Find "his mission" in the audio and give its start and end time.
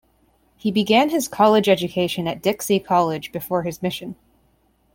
3.61-4.15